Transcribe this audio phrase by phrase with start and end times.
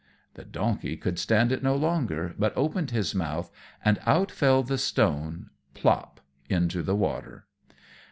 [0.33, 3.51] The donkey could stand it no longer, but opened his mouth,
[3.85, 7.45] and out fell the stone "plop" into the water.